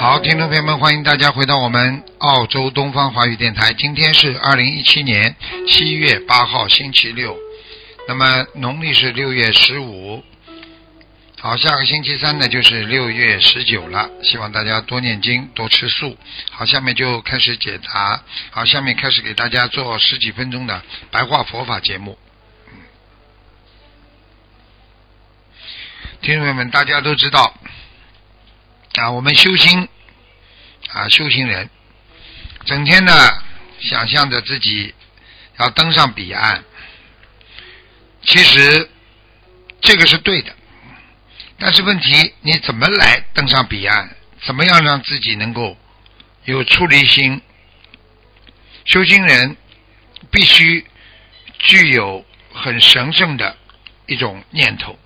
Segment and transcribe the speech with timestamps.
[0.00, 3.74] 好，听众朋友们，欢迎大家回到我们澳洲东方华语电台。
[3.74, 5.36] 今天是二零一七年
[5.68, 7.36] 七月八号，星期六，
[8.08, 10.24] 那么农历是六月十五。
[11.38, 16.16] 好，下个星期三呢就是六月十九了，希望大家多念经，多吃素。
[16.50, 18.22] 好，下面就开始解答。
[18.52, 22.16] 好，下面开始给大家做十几分钟的白话佛法节目。
[26.22, 27.52] 听众朋友们，大家都知道。
[29.00, 29.88] 啊，我们修心
[30.90, 31.70] 啊，修行人
[32.66, 33.12] 整天呢
[33.80, 34.94] 想象着自己
[35.58, 36.62] 要登上彼岸，
[38.22, 38.90] 其实
[39.80, 40.54] 这个是对的，
[41.58, 44.14] 但是问题你怎么来登上彼岸？
[44.42, 45.78] 怎么样让自己能够
[46.44, 47.40] 有出离心？
[48.84, 49.56] 修行人
[50.30, 50.84] 必须
[51.58, 53.56] 具有很神圣的
[54.06, 54.98] 一种念头，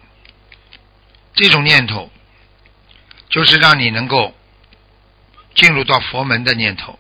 [1.35, 2.11] 这种念头。
[3.35, 4.33] 就是让你能够
[5.57, 6.97] 进入到佛门的念头。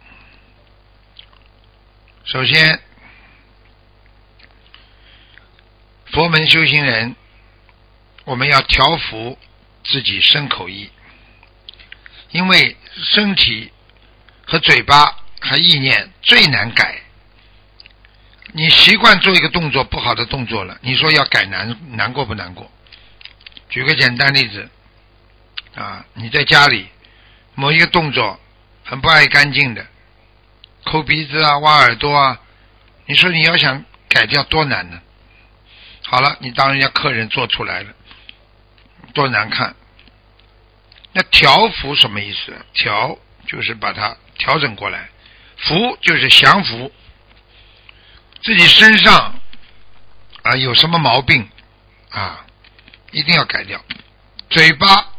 [2.24, 2.80] 首先，
[6.06, 7.14] 佛门修行人，
[8.24, 9.38] 我们要调服
[9.84, 10.90] 自己身口意，
[12.32, 13.70] 因为身体
[14.44, 17.00] 和嘴巴和意念最难改。
[18.54, 22.68] 你习惯做一个动作不好的动作了，你说要改难难过不难过？
[23.68, 24.68] 举个简单例子。
[25.74, 26.88] 啊，你在家里
[27.54, 28.38] 某一个动作
[28.84, 29.84] 很不爱干净的，
[30.84, 32.40] 抠鼻子啊、挖耳朵啊，
[33.06, 35.00] 你说你要想改掉多难呢？
[36.06, 37.92] 好了，你当人家客人做出来了，
[39.14, 39.74] 多难看。
[41.12, 42.54] 那调服什么意思？
[42.72, 45.08] 调就是把它调整过来，
[45.56, 46.92] 服就是降服
[48.42, 49.34] 自己身上
[50.42, 51.48] 啊有什么毛病
[52.10, 52.46] 啊，
[53.10, 53.82] 一定要改掉，
[54.50, 55.13] 嘴巴。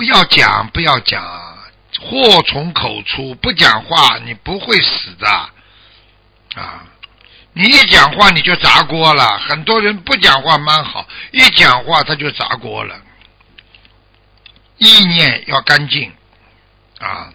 [0.00, 1.22] 不要讲，不要讲，
[2.00, 3.34] 祸从口出。
[3.34, 5.28] 不讲话，你不会死的
[6.54, 6.86] 啊！
[7.52, 9.38] 你一讲话，你就砸锅了。
[9.40, 12.98] 很多人不讲话蛮好，一讲话他就砸锅了。
[14.78, 16.10] 意念要干净
[16.98, 17.30] 啊！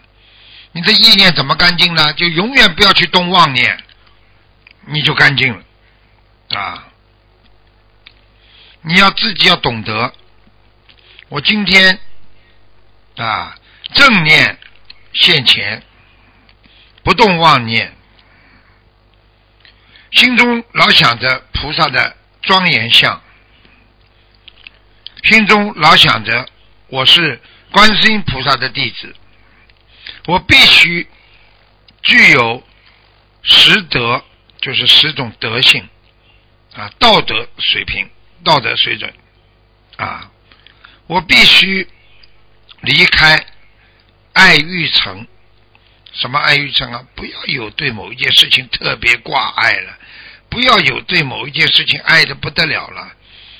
[0.72, 2.14] 你的意念怎么干净呢？
[2.14, 3.78] 就永远不要去动妄念，
[4.88, 6.88] 你就干净了啊！
[8.82, 10.12] 你要自己要懂得，
[11.30, 12.00] 我今天。
[13.18, 13.58] 啊，
[13.94, 14.58] 正念
[15.14, 15.81] 现前，
[17.02, 17.96] 不动妄念，
[20.12, 23.22] 心中老想着菩萨的庄严相，
[25.24, 26.46] 心中老想着
[26.88, 27.40] 我是
[27.72, 29.16] 观世音菩萨的弟子，
[30.26, 31.08] 我必须
[32.03, 32.62] 具有
[33.44, 34.26] 十德，
[34.59, 35.88] 就是十种德性
[36.76, 38.09] 啊，道德水平、
[38.44, 39.14] 道德水准
[39.96, 40.30] 啊，
[41.08, 41.88] 我必须。
[42.85, 43.46] 离开
[44.34, 45.28] 爱欲城，
[46.13, 47.03] 什么爱欲城啊？
[47.16, 49.97] 不要有对某一件事情特别挂爱了，
[50.50, 53.12] 不要有对某一件事情爱的不得了了。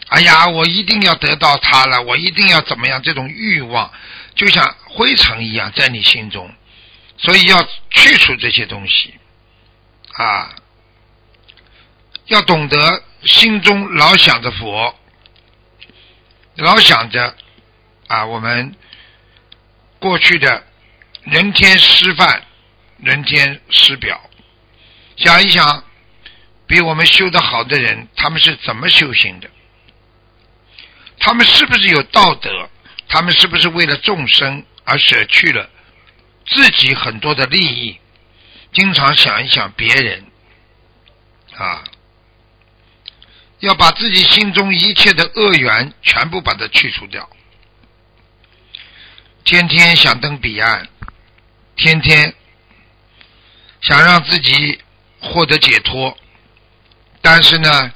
[0.10, 3.02] 哎呀，我一定要得到它了，我一定要怎么样？
[3.02, 3.92] 这种欲望
[4.36, 6.54] 就像灰尘一样在你心中，
[7.18, 9.16] 所以要去除这些东西
[10.14, 10.56] 啊！
[12.28, 14.96] 要懂得心中老想着佛，
[16.56, 17.36] 老想着
[18.08, 18.76] 啊，我们。
[20.06, 20.64] 过去的
[21.24, 22.44] 人天师范、
[23.00, 24.22] 人天师表，
[25.18, 25.84] 想一想，
[26.68, 29.50] 比我们修的好的人，他们是怎么修行的？
[31.18, 32.70] 他们是不是有道德？
[33.08, 35.68] 他们是不是为了众生而舍去了
[36.46, 37.98] 自己很多的利益？
[38.74, 40.24] 经常想一想别人
[41.58, 41.84] 啊，
[43.58, 47.28] 要把自己心中一切的恶缘全部把它去除掉。
[49.46, 50.90] 天天想登彼岸，
[51.76, 52.34] 天天
[53.80, 54.82] 想让自己
[55.22, 56.18] 获得解脱，
[57.22, 57.94] 但是呢，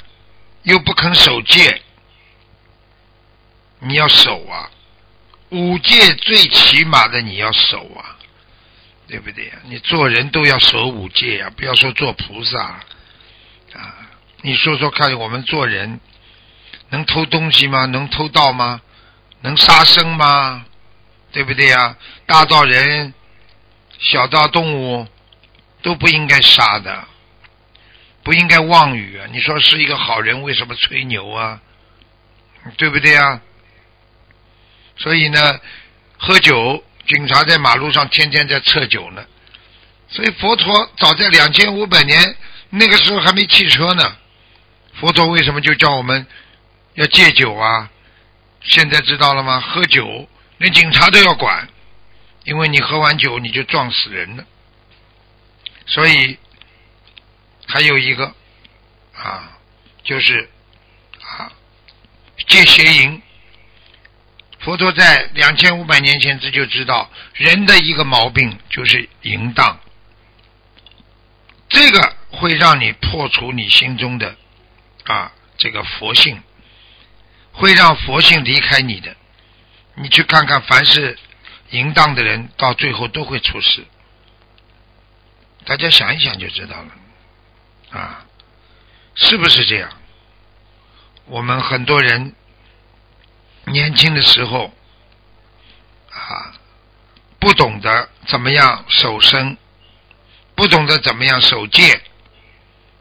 [0.62, 1.82] 又不肯守戒。
[3.80, 4.70] 你要守啊，
[5.50, 8.16] 五戒最起码的你要守啊，
[9.08, 9.54] 对不对呀？
[9.64, 12.80] 你做人都要守五戒啊，不要说做菩萨
[13.74, 13.96] 啊。
[14.44, 16.00] 你说说看，我们做人
[16.90, 17.86] 能偷东西吗？
[17.86, 18.82] 能偷盗吗？
[19.42, 20.68] 能杀生吗？
[21.32, 21.96] 对不对呀？
[22.26, 23.14] 大到人，
[24.00, 25.08] 小到动物，
[25.82, 27.08] 都不应该杀的，
[28.24, 29.28] 不应该妄语啊！
[29.32, 31.62] 你说是一个好人，为什么吹牛啊？
[32.78, 33.42] 对不对呀？
[34.98, 35.60] 所以呢，
[36.18, 39.26] 喝酒，警察在马路上天天在测酒呢。
[40.10, 42.36] 所以佛陀早在两千五百年
[42.70, 44.18] 那个时候还没汽车呢，
[45.00, 46.26] 佛陀为什么就叫我们
[46.96, 47.90] 要戒酒啊？
[48.62, 49.62] 现在知道了吗？
[49.62, 50.28] 喝酒
[50.60, 51.68] 连警察都要管，
[52.44, 54.46] 因为你喝完酒你就撞死人了。
[55.88, 56.38] 所以
[57.66, 58.34] 还有一个
[59.16, 59.58] 啊，
[60.04, 60.50] 就是
[61.22, 61.52] 啊
[62.48, 63.22] 戒邪淫。
[64.60, 69.80] 佛陀在两千五百年前这就知道人的一个毛病就是淫荡，
[71.70, 74.36] 这个会让你破除你心中的
[75.06, 76.44] 啊这个佛性。
[77.52, 79.18] 会让佛性离开你的，
[80.02, 81.20] 你去看看，凡是
[81.72, 83.86] 淫荡的人，到最后都会出事。
[85.66, 88.26] 大家想一想就知道了，啊，
[89.16, 89.92] 是不是这样？
[91.26, 92.34] 我们很多人
[93.66, 94.74] 年轻的时候
[96.12, 96.54] 啊，
[97.38, 99.58] 不懂得怎么样守身，
[100.56, 102.02] 不懂得怎么样守戒，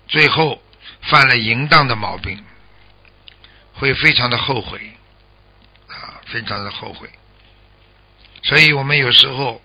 [0.08, 0.60] 最后
[1.02, 2.44] 犯了淫荡的毛病。
[3.74, 4.97] 会非常的后悔，
[6.30, 7.08] 非常的后悔。
[8.42, 9.60] 所以我们有时候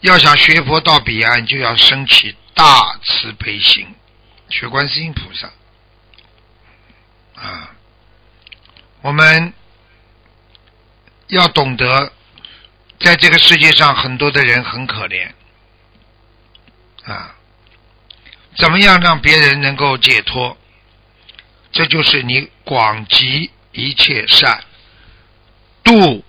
[0.00, 3.94] 要想学佛到彼岸，就要升起大慈悲心，
[4.48, 5.50] 学观世音菩萨。
[7.34, 7.74] 啊，
[9.02, 9.52] 我们
[11.28, 12.12] 要懂得，
[13.00, 15.30] 在这个世界上，很多的人很可怜，
[17.04, 17.34] 啊，
[18.58, 20.56] 怎么样让别人能够解脱？
[21.72, 24.64] 这就是你广集一切善，
[25.82, 26.24] 度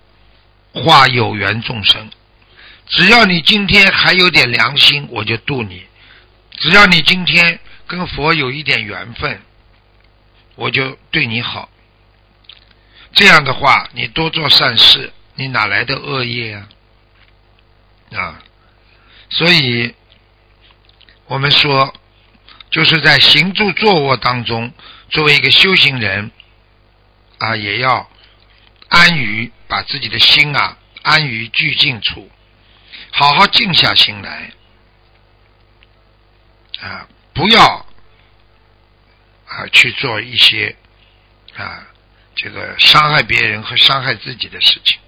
[0.72, 2.10] 化有缘众生。
[2.88, 5.86] 只要你今天还有点良心，我就度你；
[6.58, 9.40] 只要你今天跟佛有一点缘分，
[10.56, 11.70] 我就对你好。
[13.14, 16.68] 这样的话，你多做善事，你哪来的恶业啊？
[18.14, 18.42] 啊！
[19.30, 19.94] 所以，
[21.26, 21.94] 我们说，
[22.70, 24.72] 就是在行住坐卧当中。
[25.08, 26.30] 作为一个修行人，
[27.38, 28.10] 啊，也要
[28.92, 32.30] 安于把自己的心啊安于寂静处，
[33.10, 34.50] 好好静下心来，
[36.80, 37.86] 啊，不要
[39.48, 40.76] 啊去做一些
[41.56, 41.86] 啊
[42.36, 45.00] 这个伤害别人和伤害自己的事情，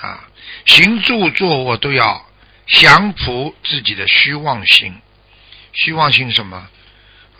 [0.00, 0.24] 啊，
[0.64, 2.26] 行住坐卧都要
[2.66, 5.02] 降服自己的虚妄心，
[5.74, 6.66] 虚妄心什么？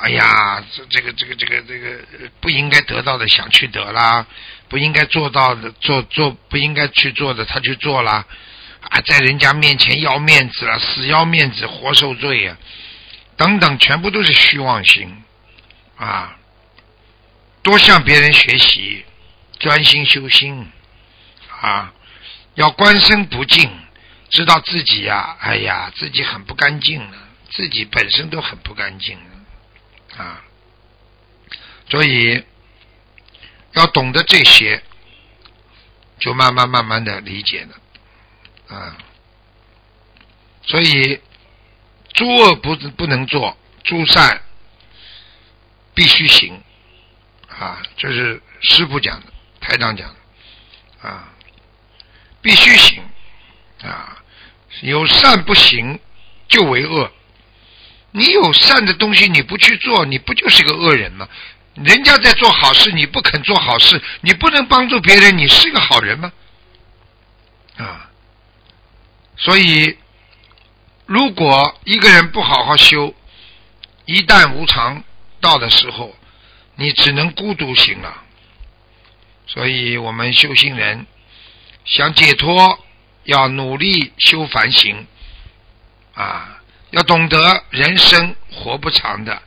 [0.05, 1.99] 哎呀，这这个这个这个这个
[2.39, 4.27] 不应该得到的想去得啦，
[4.69, 8.27] 不应该做到的做做不应该去做的他去做了，
[8.83, 12.55] 啊，在人家面前要面子了，死要面子活受罪呀，
[13.39, 15.25] 等等，全部都是虚妄心
[15.97, 16.37] 啊！
[17.63, 19.07] 多向别人学习，
[19.59, 20.71] 专心修心
[21.63, 21.95] 啊！
[22.57, 23.71] 要观身不净，
[24.29, 27.17] 知道自己呀，哎呀，自己很不干净了，
[27.51, 29.19] 自己本身都很不干净。
[30.17, 30.45] 啊，
[31.89, 32.45] 所以
[33.73, 34.83] 要懂得这些，
[36.21, 38.97] 就慢慢慢慢的理解了，啊，
[40.63, 41.21] 所以
[42.13, 44.43] 诸恶不不能做，诸善
[45.95, 46.63] 必须行，
[47.49, 51.33] 啊，这是师傅讲的，台长讲的，啊，
[52.41, 53.03] 必须行，
[53.83, 54.23] 啊，
[54.83, 55.99] 有善不行
[56.49, 57.11] 就为恶。
[58.17, 61.29] 你有善的东西，你不去做，你不就是个恶人吗？
[61.75, 66.33] 人家在做好事，你不肯做好事，你不能帮助别人，你是个好人吗？
[67.77, 68.09] 啊！
[69.37, 69.99] 所以，
[71.07, 73.13] 如果一个人不好好修，
[74.05, 75.03] 一旦无常
[75.41, 76.15] 到的时候，
[76.77, 78.23] 你只能孤独行了。
[79.49, 81.05] 所以我们修行人
[81.85, 82.79] 想解脱，
[83.25, 85.05] 要努力修凡行
[86.15, 86.61] 啊。
[86.95, 89.43] 要懂得人生活不长的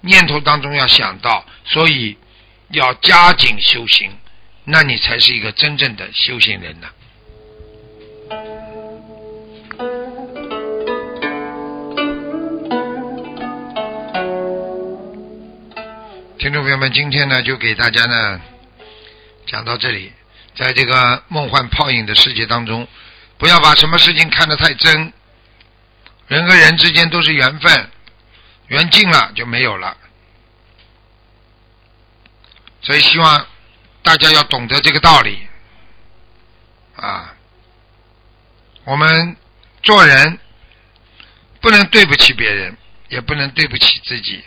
[0.00, 2.18] 念头当中要想到，所以
[2.70, 4.10] 要加紧修行，
[4.64, 6.88] 那你才是一个真正的修行人呢。
[16.36, 18.40] 听众朋友们，今天呢就给大家呢
[19.46, 20.12] 讲到这里，
[20.56, 22.88] 在这个梦幻泡影的世界当中，
[23.38, 25.12] 不要把什么事情看得太真。
[26.28, 27.90] 人和人之间都是缘分，
[28.68, 29.96] 缘尽了就没有了，
[32.80, 33.46] 所以希望
[34.02, 35.46] 大家要懂得这个道理
[36.96, 37.34] 啊。
[38.84, 39.36] 我们
[39.82, 40.38] 做人
[41.60, 42.76] 不能对不起别人，
[43.08, 44.42] 也不能对不起自己，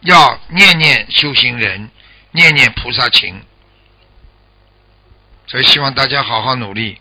[0.00, 1.90] 要念念修行人，
[2.30, 3.44] 念念菩萨情。
[5.46, 7.00] 所以希望大家好好努力，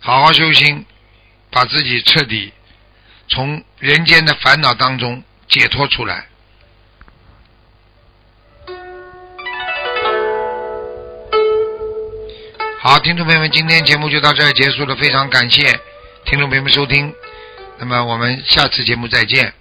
[0.00, 0.86] 好好修心，
[1.50, 2.52] 把自己彻底
[3.28, 6.26] 从人间的烦恼当中解脱出来。
[12.80, 15.62] 好，听众朋友们，今天节目就到这儿结束了，非常感谢
[16.24, 17.12] 听众朋友们收听，
[17.78, 19.52] 那么我们下次节目再见。